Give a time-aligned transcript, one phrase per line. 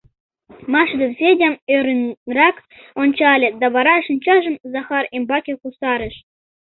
[0.71, 2.55] Маша ден Федям ӧрынрак
[3.01, 6.15] ончале да вара шинчажым Захар ӱмбаке кусарыш.